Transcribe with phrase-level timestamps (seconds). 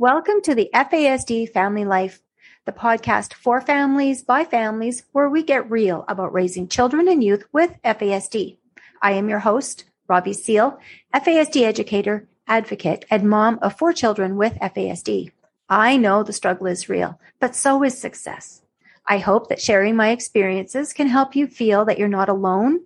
[0.00, 2.20] Welcome to the FASD Family Life,
[2.66, 7.42] the podcast for families by families where we get real about raising children and youth
[7.50, 8.58] with FASD.
[9.02, 10.78] I am your host, Robbie Seal,
[11.12, 15.32] FASD educator, advocate, and mom of four children with FASD.
[15.68, 18.62] I know the struggle is real, but so is success.
[19.04, 22.82] I hope that sharing my experiences can help you feel that you're not alone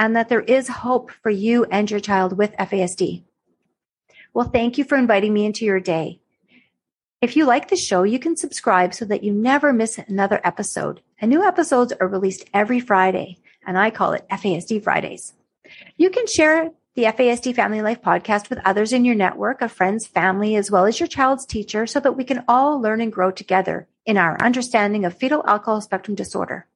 [0.00, 3.22] and that there is hope for you and your child with FASD.
[4.34, 6.18] Well, thank you for inviting me into your day.
[7.22, 11.00] If you like the show, you can subscribe so that you never miss another episode.
[11.18, 15.32] And new episodes are released every Friday, and I call it FASD Fridays.
[15.96, 20.06] You can share the FASD Family Life podcast with others in your network of friends,
[20.06, 23.30] family, as well as your child's teacher so that we can all learn and grow
[23.30, 26.66] together in our understanding of fetal alcohol spectrum disorder.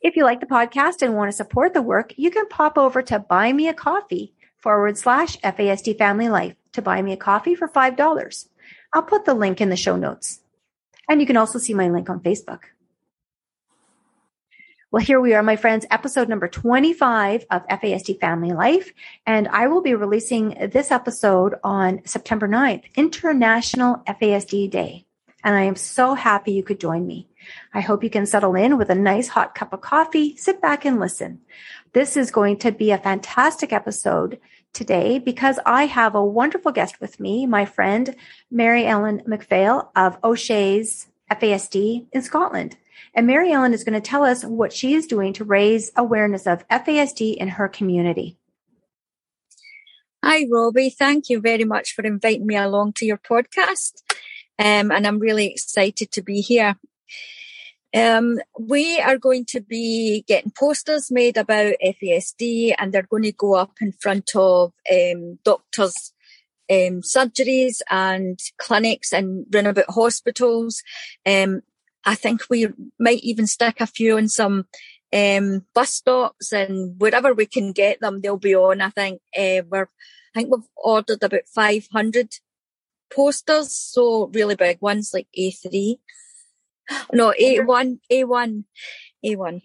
[0.00, 3.02] If you like the podcast and want to support the work, you can pop over
[3.02, 7.54] to buy me a coffee forward slash FASD Family Life to buy me a coffee
[7.54, 8.46] for $5.
[8.94, 10.40] I'll put the link in the show notes.
[11.08, 12.60] And you can also see my link on Facebook.
[14.92, 18.92] Well, here we are, my friends, episode number 25 of FASD Family Life.
[19.26, 25.04] And I will be releasing this episode on September 9th, International FASD Day.
[25.42, 27.28] And I am so happy you could join me.
[27.74, 30.84] I hope you can settle in with a nice hot cup of coffee, sit back
[30.84, 31.40] and listen.
[31.92, 34.38] This is going to be a fantastic episode
[34.74, 38.14] today because I have a wonderful guest with me, my friend
[38.50, 42.76] Mary Ellen McPhail of O'Shea's FASD in Scotland.
[43.14, 46.46] And Mary Ellen is going to tell us what she is doing to raise awareness
[46.46, 48.36] of FASD in her community.
[50.22, 50.90] Hi, Robbie.
[50.90, 54.02] Thank you very much for inviting me along to your podcast.
[54.58, 56.76] Um, and I'm really excited to be here.
[57.94, 63.32] Um, we are going to be getting posters made about FASD and they're going to
[63.32, 66.12] go up in front of um, doctors'
[66.68, 70.82] um, surgeries and clinics and run about hospitals.
[71.24, 71.62] Um,
[72.04, 72.66] I think we
[72.98, 74.66] might even stick a few in some
[75.12, 78.80] um, bus stops and wherever we can get them, they'll be on.
[78.80, 79.88] I think uh, we're,
[80.34, 82.34] I think we've ordered about 500
[83.14, 85.98] posters, so really big ones like A3.
[87.12, 88.64] No, A1, A1,
[89.24, 89.62] A1.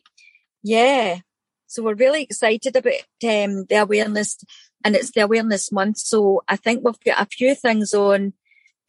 [0.63, 1.19] Yeah.
[1.68, 2.94] So we're really excited about
[3.24, 4.38] um, the awareness
[4.84, 5.97] and it's the awareness month.
[6.00, 8.34] So I think we've got a few things on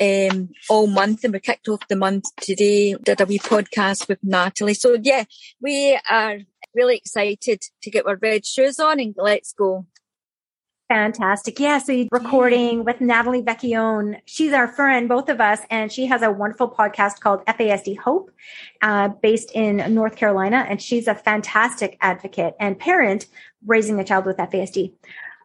[0.00, 4.18] um, all month and we kicked off the month today, did a wee podcast with
[4.22, 4.74] Natalie.
[4.74, 5.24] So yeah,
[5.60, 6.38] we are
[6.74, 9.86] really excited to get our red shoes on and let's go.
[10.90, 11.60] Fantastic.
[11.60, 11.78] Yeah.
[11.78, 14.20] So you're recording with Natalie Vecchione.
[14.24, 18.32] She's our friend, both of us, and she has a wonderful podcast called FASD Hope,
[18.82, 20.66] uh, based in North Carolina.
[20.68, 23.26] And she's a fantastic advocate and parent
[23.64, 24.92] raising a child with FASD.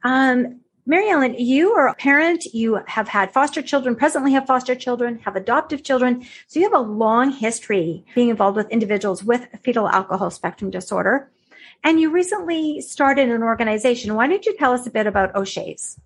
[0.03, 2.45] Um, Mary Ellen, you are a parent.
[2.45, 6.25] You have had foster children, presently have foster children, have adoptive children.
[6.47, 11.29] So you have a long history being involved with individuals with fetal alcohol spectrum disorder.
[11.83, 14.15] And you recently started an organization.
[14.15, 15.99] Why don't you tell us a bit about O'Shea's?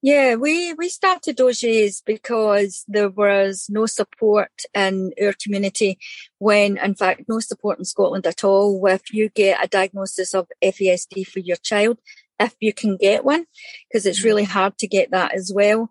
[0.00, 5.98] Yeah, we, we started O'Shea's because there was no support in our community
[6.38, 8.86] when, in fact, no support in Scotland at all.
[8.86, 11.98] If you get a diagnosis of FASD for your child,
[12.38, 13.46] if you can get one,
[13.88, 14.50] because it's really mm.
[14.50, 15.90] hard to get that as well.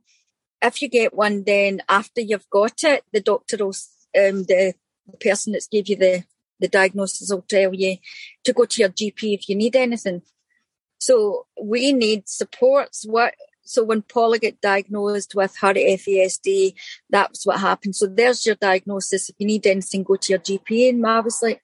[0.61, 3.75] If you get one, then after you've got it, the doctor will,
[4.17, 4.73] um, the,
[5.05, 6.23] the person that's gave you the
[6.59, 7.97] the diagnosis will tell you
[8.43, 10.21] to go to your GP if you need anything.
[10.99, 13.05] So we need supports.
[13.07, 13.35] What
[13.67, 16.73] so when Paula got diagnosed with her FASD,
[17.09, 17.95] that's what happened.
[17.95, 19.29] So there's your diagnosis.
[19.29, 20.89] If you need anything, go to your GP.
[20.89, 21.61] And I was like,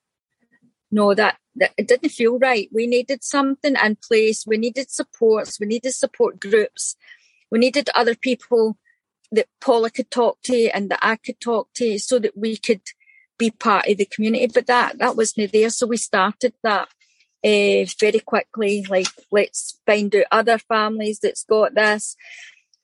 [0.91, 2.69] no, that, that it didn't feel right.
[2.73, 4.45] We needed something in place.
[4.45, 5.59] We needed supports.
[5.59, 6.97] We needed support groups.
[7.49, 8.77] We needed other people
[9.31, 12.81] that Paula could talk to and that I could talk to so that we could
[13.43, 14.47] be part of the community.
[14.47, 16.87] But that that wasn't there, so we started that
[17.43, 18.85] uh, very quickly.
[18.89, 22.15] Like, let's find out other families that's got this.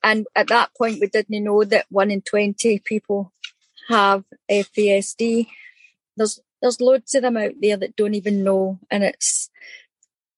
[0.02, 3.32] And at that point, we didn't know that one in twenty people
[3.88, 5.46] have FASD.
[6.16, 9.50] There's there's loads of them out there that don't even know, and it's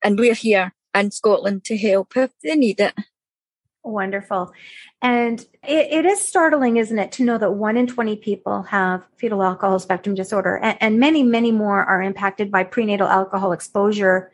[0.05, 2.94] and we're here in Scotland to help if they need it.
[3.84, 4.52] Wonderful.
[5.00, 9.02] And it, it is startling, isn't it, to know that one in 20 people have
[9.17, 14.31] fetal alcohol spectrum disorder and, and many, many more are impacted by prenatal alcohol exposure,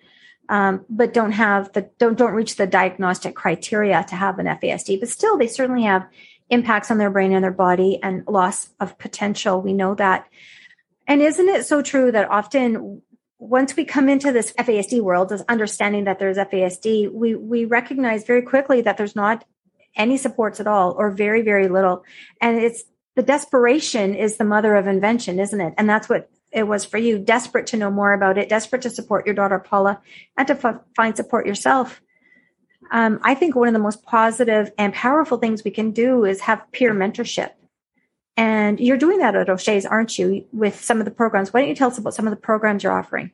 [0.50, 5.00] um, but don't have the, don't, don't reach the diagnostic criteria to have an FASD,
[5.00, 6.06] but still they certainly have
[6.50, 9.62] impacts on their brain and their body and loss of potential.
[9.62, 10.26] We know that.
[11.06, 13.00] And isn't it so true that often
[13.38, 18.24] once we come into this FASD world, this understanding that there's FASD, we, we recognize
[18.24, 19.44] very quickly that there's not
[19.96, 22.04] any supports at all or very, very little.
[22.40, 25.74] And it's the desperation is the mother of invention, isn't it?
[25.78, 27.18] And that's what it was for you.
[27.18, 30.00] Desperate to know more about it, desperate to support your daughter Paula
[30.36, 32.00] and to f- find support yourself.
[32.90, 36.40] Um, I think one of the most positive and powerful things we can do is
[36.42, 37.50] have peer mentorship.
[38.38, 41.52] And you're doing that at O'Shea's, aren't you, with some of the programs?
[41.52, 43.32] Why don't you tell us about some of the programs you're offering?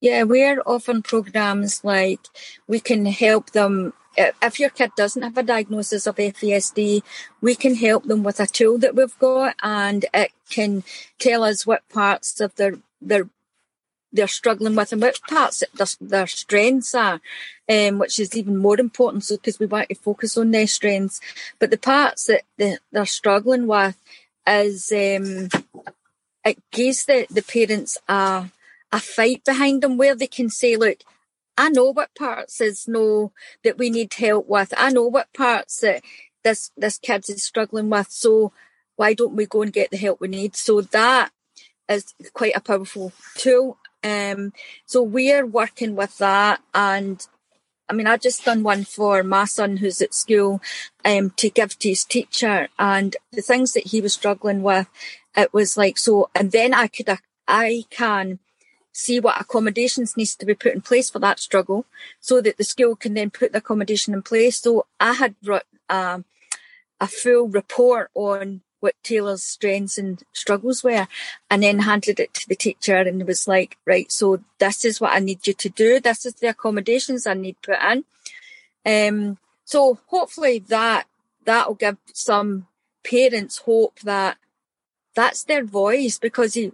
[0.00, 2.20] Yeah, we're offering programs like
[2.66, 3.92] we can help them.
[4.16, 7.02] If your kid doesn't have a diagnosis of FASD,
[7.42, 10.82] we can help them with a tool that we've got, and it can
[11.18, 13.28] tell us what parts of their their
[14.16, 17.20] they're struggling with and what parts their, their strengths are,
[17.68, 19.24] um, which is even more important.
[19.24, 21.20] So because we want to focus on their strengths,
[21.58, 23.96] but the parts that they, they're struggling with
[24.46, 25.48] is um,
[26.44, 28.50] it gives the the parents a
[28.92, 30.98] a fight behind them where they can say, look,
[31.58, 33.32] I know what parts is no
[33.64, 34.72] that we need help with.
[34.76, 36.02] I know what parts that
[36.44, 38.10] this this kid is struggling with.
[38.10, 38.52] So
[38.96, 40.56] why don't we go and get the help we need?
[40.56, 41.30] So that
[41.88, 43.78] is quite a powerful tool.
[44.06, 44.52] Um,
[44.84, 47.26] so we're working with that and
[47.88, 50.60] I mean, I just done one for my son who's at school
[51.04, 54.88] um, to give to his teacher, and the things that he was struggling with,
[55.36, 56.28] it was like so.
[56.34, 57.08] And then I could,
[57.46, 58.40] I can
[58.92, 61.84] see what accommodations needs to be put in place for that struggle
[62.18, 64.60] so that the school can then put the accommodation in place.
[64.60, 65.36] So I had
[65.88, 66.24] um,
[67.00, 71.08] a full report on what Taylor's strengths and struggles were
[71.50, 75.12] and then handed it to the teacher and was like, right, so this is what
[75.12, 75.98] I need you to do.
[75.98, 78.04] This is the accommodations I need put in.
[78.86, 81.08] Um, so hopefully that,
[81.44, 82.68] that'll give some
[83.04, 84.36] parents hope that
[85.16, 86.70] that's their voice because he,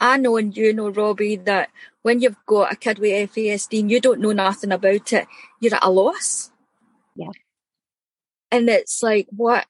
[0.00, 1.68] I know and you know, Robbie, that
[2.00, 5.26] when you've got a kid with FASD and you don't know nothing about it,
[5.60, 6.50] you're at a loss.
[7.14, 7.32] Yeah.
[8.50, 9.66] And it's like, what,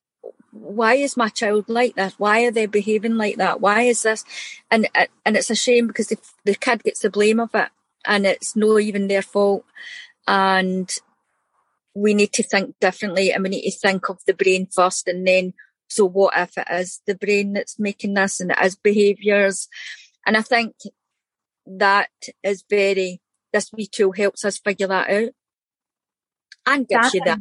[0.60, 2.14] why is my child like that?
[2.18, 3.60] Why are they behaving like that?
[3.60, 4.24] Why is this?
[4.70, 4.88] And,
[5.24, 7.68] and it's a shame because the, the kid gets the blame of it
[8.04, 9.64] and it's not even their fault.
[10.26, 10.90] And
[11.94, 15.26] we need to think differently and we need to think of the brain first and
[15.26, 15.54] then
[15.88, 19.68] so what if it is the brain that's making this and it is behaviours
[20.28, 20.74] and I think
[21.66, 22.10] that
[22.42, 23.22] is very,
[23.52, 25.30] this wee tool helps us figure that out
[26.66, 27.38] and gives you that.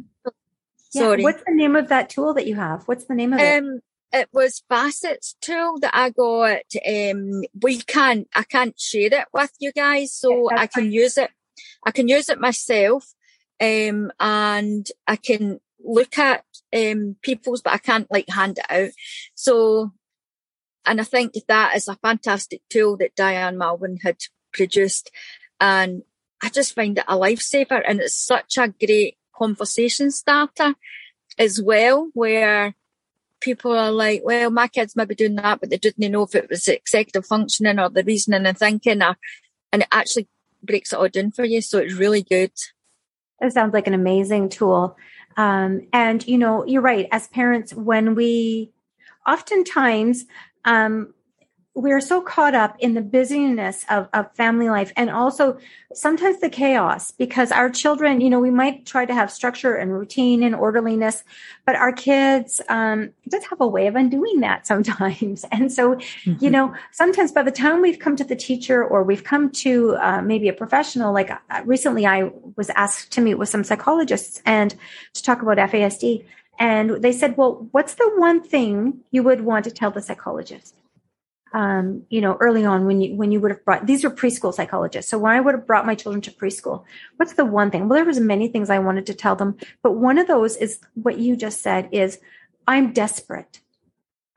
[0.92, 1.02] Yeah.
[1.02, 1.22] Sorry.
[1.22, 2.84] What's the name of that tool that you have?
[2.84, 3.62] What's the name of it?
[3.62, 3.80] Um,
[4.12, 6.62] it was FASCETS tool that I got.
[6.86, 10.92] Um, we can't, I can't share it with you guys, so yeah, I can fine.
[10.92, 11.30] use it.
[11.84, 13.12] I can use it myself,
[13.60, 16.44] um, and I can look at
[16.74, 18.90] um people's, but I can't like hand it out.
[19.34, 19.92] So
[20.88, 24.16] and I think that is a fantastic tool that Diane Malbin had
[24.54, 25.10] produced.
[25.60, 26.02] And
[26.42, 30.74] I just find it a lifesaver and it's such a great conversation starter
[31.38, 32.74] as well, where
[33.40, 36.34] people are like, well, my kids might be doing that, but they didn't know if
[36.34, 39.16] it was executive functioning or the reasoning and thinking, or,
[39.72, 40.26] and it actually
[40.62, 41.60] breaks it all down for you.
[41.60, 42.52] So it's really good.
[43.40, 44.96] It sounds like an amazing tool.
[45.36, 47.06] Um, and, you know, you're right.
[47.12, 48.72] As parents, when we
[49.24, 50.24] oftentimes
[50.64, 51.14] um,
[51.78, 55.58] we're so caught up in the busyness of, of family life and also
[55.94, 59.92] sometimes the chaos because our children, you know, we might try to have structure and
[59.92, 61.22] routine and orderliness,
[61.64, 65.44] but our kids um, just have a way of undoing that sometimes.
[65.52, 66.44] And so, mm-hmm.
[66.44, 69.96] you know, sometimes by the time we've come to the teacher or we've come to
[69.96, 74.42] uh, maybe a professional, like uh, recently I was asked to meet with some psychologists
[74.44, 74.74] and
[75.14, 76.24] to talk about FASD.
[76.58, 80.74] And they said, well, what's the one thing you would want to tell the psychologist?
[81.52, 84.52] Um, you know, early on when you, when you would have brought, these are preschool
[84.52, 85.10] psychologists.
[85.10, 86.84] So when I would have brought my children to preschool,
[87.16, 87.88] what's the one thing?
[87.88, 90.80] Well, there was many things I wanted to tell them, but one of those is
[90.94, 92.18] what you just said is
[92.66, 93.60] I'm desperate.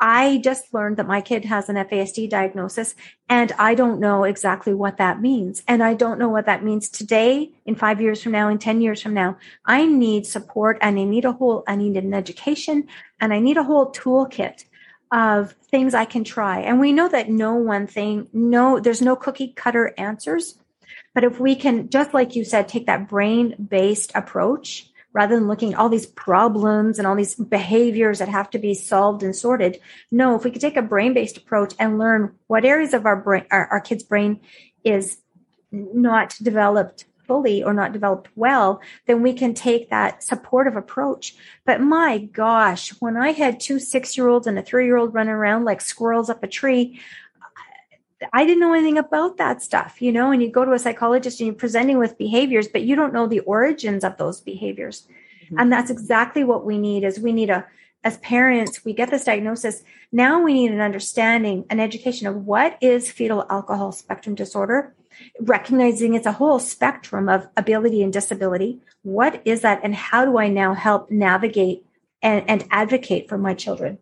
[0.03, 2.96] I just learned that my kid has an FASD diagnosis
[3.30, 5.62] and I don't know exactly what that means.
[5.68, 8.82] And I don't know what that means today, in five years from now, in 10
[8.82, 9.38] years from now.
[9.63, 12.88] I need support and I need a whole, I need an education
[13.20, 14.65] and I need a whole toolkit
[15.12, 16.62] of things I can try.
[16.62, 20.58] And we know that no one thing, no, there's no cookie cutter answers.
[21.13, 25.48] But if we can, just like you said, take that brain based approach rather than
[25.48, 29.36] looking at all these problems and all these behaviors that have to be solved and
[29.36, 29.80] sorted.
[30.10, 33.18] No, if we could take a brain based approach and learn what areas of our
[33.18, 34.39] brain, our, our kid's brain
[34.84, 35.18] is
[35.72, 41.34] not developed fully or not developed well, then we can take that supportive approach.
[41.66, 45.14] But my gosh, when I had two six year olds and a three year old
[45.14, 47.00] running around like squirrels up a tree,
[48.34, 51.40] I didn't know anything about that stuff, you know, and you go to a psychologist
[51.40, 55.08] and you're presenting with behaviors, but you don't know the origins of those behaviors.
[55.46, 55.60] Mm-hmm.
[55.60, 57.66] And that's exactly what we need is we need a
[58.04, 59.84] as parents, we get this diagnosis.
[60.12, 64.94] Now we need an understanding, an education of what is fetal alcohol spectrum disorder,
[65.40, 68.80] recognizing it's a whole spectrum of ability and disability.
[69.04, 69.82] What is that?
[69.84, 71.86] And how do I now help navigate
[72.22, 73.98] and, and advocate for my children?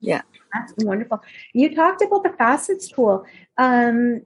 [0.00, 0.22] Yeah.
[0.52, 1.22] That's wonderful.
[1.52, 3.26] You talked about the FASCETS tool.
[3.58, 4.22] Um,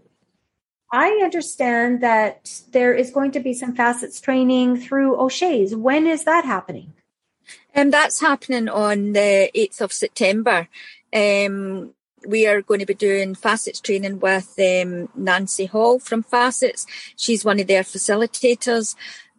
[0.93, 5.75] I understand that there is going to be some FASCETS training through O'Shea's.
[5.75, 6.93] When is that happening?
[7.75, 10.69] Um, that's happening on the 8th of September.
[11.13, 11.95] Um,
[12.27, 16.87] we are going to be doing FASCETS training with um, Nancy Hall from FASCETS.
[17.17, 18.95] She's one of their facilitators.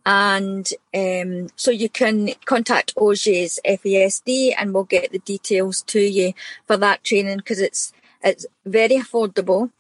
[0.06, 6.34] And um, so you can contact O'Shea's FASD and we'll get the details to you
[6.66, 9.72] for that training because it's it's very affordable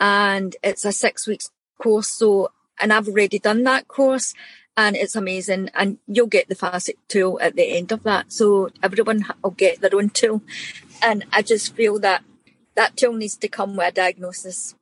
[0.00, 2.08] and it's a six weeks course.
[2.08, 4.34] So, and I've already done that course
[4.76, 5.70] and it's amazing.
[5.74, 8.32] And you'll get the facet tool at the end of that.
[8.32, 10.42] So everyone will get their own tool.
[11.02, 12.22] And I just feel that
[12.74, 14.74] that tool needs to come with a diagnosis.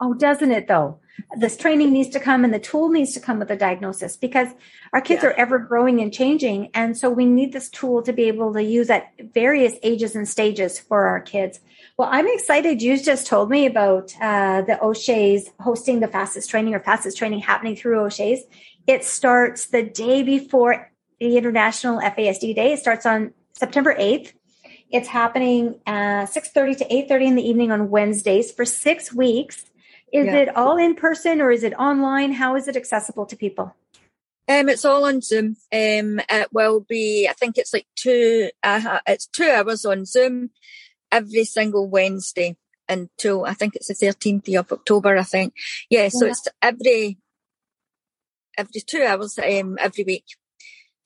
[0.00, 0.98] Oh, doesn't it though?
[1.38, 4.48] This training needs to come and the tool needs to come with a diagnosis because
[4.92, 5.30] our kids yeah.
[5.30, 6.70] are ever growing and changing.
[6.74, 10.28] And so we need this tool to be able to use at various ages and
[10.28, 11.60] stages for our kids.
[11.96, 12.82] Well, I'm excited.
[12.82, 17.40] You just told me about uh, the O'Shea's hosting the FASCETS training or FASCETS training
[17.40, 18.42] happening through O'Shea's.
[18.86, 22.72] It starts the day before the International FASD Day.
[22.72, 24.32] It starts on September 8th.
[24.90, 29.70] It's happening uh, 6.30 to 8.30 in the evening on Wednesdays for six weeks.
[30.12, 30.36] Is yeah.
[30.36, 32.32] it all in person or is it online?
[32.32, 33.74] How is it accessible to people?
[34.46, 35.56] Um, it's all on Zoom.
[35.72, 40.50] Um, it will be, I think it's like two, uh, it's two hours on Zoom
[41.10, 42.56] every single Wednesday
[42.88, 45.54] until I think it's the 13th of October, I think.
[45.88, 46.32] Yeah, so yeah.
[46.32, 47.18] it's every,
[48.58, 50.24] every two hours, um, every week.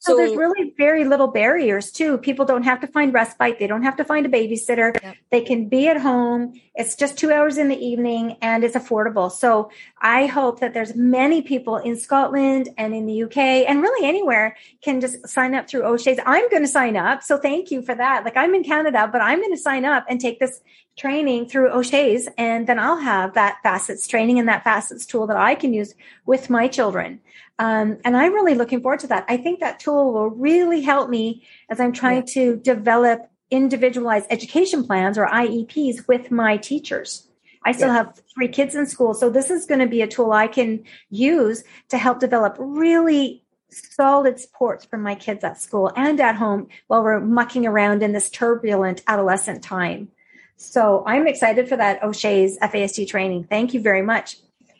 [0.01, 2.19] So, so, there's really very little barriers too.
[2.19, 3.59] People don't have to find respite.
[3.59, 4.97] They don't have to find a babysitter.
[5.03, 5.15] Yeah.
[5.31, 6.53] They can be at home.
[6.77, 9.31] It's just two hours in the evening and it's affordable.
[9.31, 14.07] So I hope that there's many people in Scotland and in the UK and really
[14.07, 16.21] anywhere can just sign up through O'Shea's.
[16.25, 17.25] I'm going to sign up.
[17.25, 18.25] So thank you for that.
[18.25, 20.61] Like I'm in Canada, but I'm going to sign up and take this
[20.97, 25.37] training through O'Shea's and then I'll have that FASCETS training and that FASCETS tool that
[25.37, 25.95] I can use
[26.27, 27.21] with my children.
[27.59, 29.25] Um, and I'm really looking forward to that.
[29.29, 32.35] I think that tool will really help me as I'm trying yeah.
[32.35, 37.27] to develop individualized education plans or IEPs with my teachers.
[37.65, 37.95] I still yeah.
[37.95, 39.15] have three kids in school.
[39.15, 43.43] So this is going to be a tool I can use to help develop really
[43.71, 48.13] solid supports for my kids at school and at home while we're mucking around in
[48.13, 50.09] this turbulent adolescent time.
[50.57, 53.45] So I'm excited for that O'Shea's FASD training.
[53.45, 54.37] Thank you very much.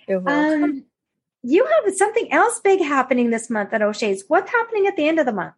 [0.09, 0.65] You're welcome.
[0.65, 0.85] Um,
[1.43, 4.25] you have something else big happening this month at O'Shea's.
[4.29, 5.55] What's happening at the end of the month?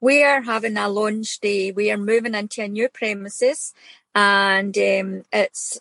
[0.00, 1.72] We are having a launch day.
[1.72, 3.72] We are moving into a new premises,
[4.14, 5.80] and um, it's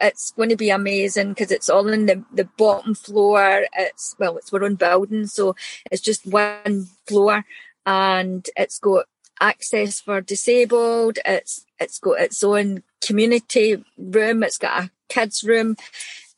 [0.00, 3.66] it's going to be amazing because it's all in the, the bottom floor.
[3.72, 5.56] It's well, it's our own building, so
[5.90, 7.44] it's just one floor,
[7.84, 9.06] and it's got
[9.40, 11.18] access for disabled.
[11.24, 14.42] It's it's got its own community room.
[14.42, 15.76] It's got a kids room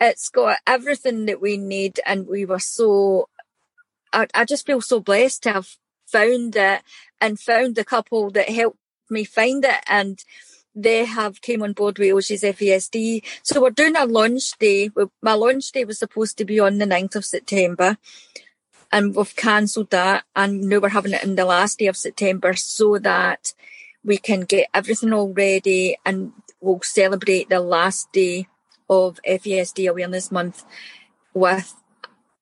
[0.01, 3.29] it's got everything that we need and we were so
[4.13, 5.77] I, I just feel so blessed to have
[6.07, 6.83] found it
[7.21, 8.79] and found the couple that helped
[9.11, 10.23] me find it and
[10.75, 13.25] they have came on board with O'Shea's FASD.
[13.43, 14.91] So we're doing a launch day.
[15.21, 17.99] My launch day was supposed to be on the 9th of September
[18.93, 22.55] and we've cancelled that and now we're having it in the last day of September
[22.55, 23.53] so that
[24.05, 28.47] we can get everything all ready and we'll celebrate the last day
[28.89, 30.65] of FASD Awareness Month
[31.35, 31.75] with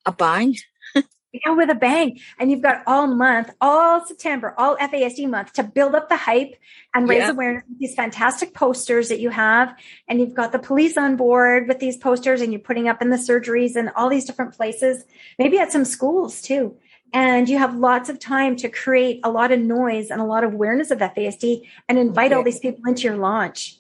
[0.05, 0.57] a bang.
[0.95, 2.21] yeah, with a bang.
[2.39, 6.55] And you've got all month, all September, all FASD month to build up the hype
[6.95, 7.31] and raise yeah.
[7.31, 9.75] awareness with these fantastic posters that you have.
[10.09, 13.11] And you've got the police on board with these posters and you're putting up in
[13.11, 15.05] the surgeries and all these different places,
[15.39, 16.77] maybe at some schools too.
[17.13, 20.45] And you have lots of time to create a lot of noise and a lot
[20.45, 23.79] of awareness of FASD and invite all these people into your launch.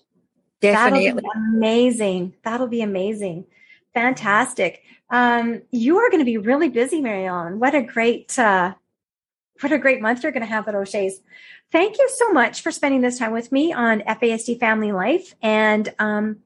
[0.60, 1.10] Definitely.
[1.10, 2.34] That'll be amazing.
[2.42, 3.46] That'll be amazing.
[3.94, 4.82] Fantastic.
[5.10, 7.60] Um, you are going to be really busy, Ellen.
[7.60, 8.74] What a great, uh,
[9.60, 11.20] what a great month you're going to have at O'Shea's.
[11.72, 15.34] Thank you so much for spending this time with me on FASD Family Life.
[15.42, 16.38] And um,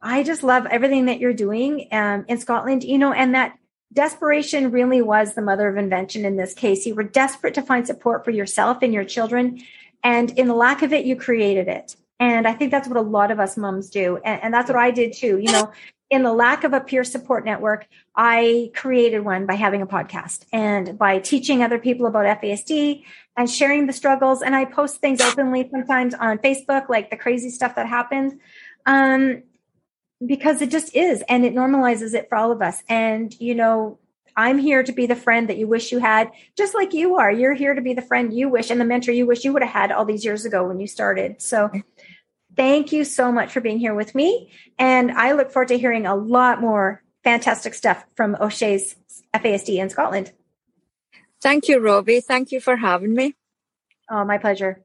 [0.00, 3.58] I just love everything that you're doing um, in Scotland, you know, and that
[3.92, 6.86] desperation really was the mother of invention in this case.
[6.86, 9.62] You were desperate to find support for yourself and your children.
[10.04, 11.96] And in the lack of it, you created it.
[12.20, 14.16] And I think that's what a lot of us moms do.
[14.24, 15.38] And, and, that's what I did too.
[15.38, 15.72] You know,
[16.10, 20.44] in the lack of a peer support network, I created one by having a podcast
[20.52, 23.04] and by teaching other people about FASD
[23.36, 24.42] and sharing the struggles.
[24.42, 28.32] And I post things openly sometimes on Facebook, like the crazy stuff that happens.
[28.84, 29.42] Um,
[30.24, 32.82] because it just is and it normalizes it for all of us.
[32.88, 33.98] And, you know,
[34.36, 37.30] I'm here to be the friend that you wish you had, just like you are.
[37.30, 39.62] You're here to be the friend you wish and the mentor you wish you would
[39.62, 41.42] have had all these years ago when you started.
[41.42, 41.70] So
[42.58, 44.50] thank you so much for being here with me.
[44.78, 48.96] And I look forward to hearing a lot more fantastic stuff from O'Shea's
[49.32, 50.32] FASD in Scotland.
[51.40, 52.20] Thank you, Robbie.
[52.20, 53.36] Thank you for having me.
[54.10, 54.82] Oh, my pleasure.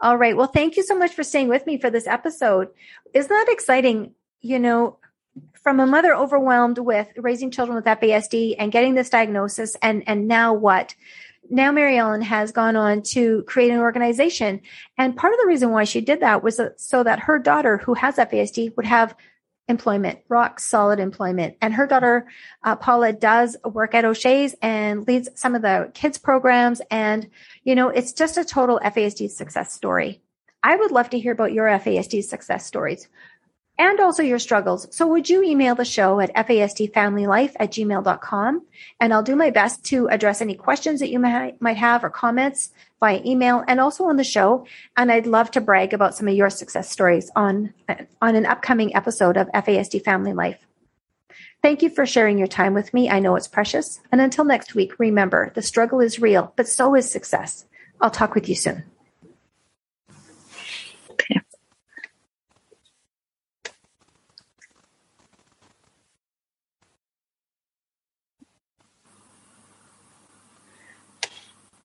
[0.00, 0.36] All right.
[0.36, 2.68] Well, thank you so much for staying with me for this episode.
[3.12, 4.14] Isn't that exciting?
[4.40, 4.98] You know,
[5.62, 10.28] from a mother overwhelmed with raising children with FASD and getting this diagnosis, and and
[10.28, 10.94] now what?
[11.50, 14.60] Now Mary Ellen has gone on to create an organization,
[14.96, 17.94] and part of the reason why she did that was so that her daughter, who
[17.94, 19.14] has FASD, would have
[19.68, 21.56] employment, rock solid employment.
[21.60, 22.26] And her daughter,
[22.62, 26.82] uh, Paula, does work at O'Shea's and leads some of the kids programs.
[26.90, 27.30] And,
[27.62, 30.20] you know, it's just a total FASD success story.
[30.62, 33.08] I would love to hear about your FASD success stories
[33.78, 34.86] and also your struggles.
[34.94, 38.62] So would you email the show at fasdfamilylife at gmail.com?
[39.00, 42.10] And I'll do my best to address any questions that you might, might have or
[42.10, 44.66] comments via email and also on the show.
[44.96, 47.74] And I'd love to brag about some of your success stories on,
[48.22, 50.64] on an upcoming episode of FASD Family Life.
[51.62, 53.10] Thank you for sharing your time with me.
[53.10, 53.98] I know it's precious.
[54.12, 57.64] And until next week, remember the struggle is real, but so is success.
[58.00, 58.84] I'll talk with you soon.